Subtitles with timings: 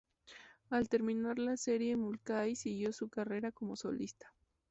[0.71, 4.33] Al terminar la serie Mulcahy siguió su carrera como solista.